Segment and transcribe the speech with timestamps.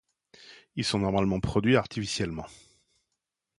[0.75, 2.47] Ils sont normalement produits artificiellement.